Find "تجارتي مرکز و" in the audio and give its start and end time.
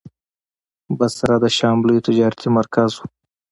2.07-3.01